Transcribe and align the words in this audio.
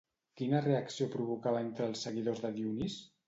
Quina 0.39 0.61
reacció 0.67 1.07
provocava 1.17 1.61
entre 1.65 1.87
els 1.91 2.03
seguidors 2.07 2.41
de 2.47 2.51
Dionís? 2.59 2.97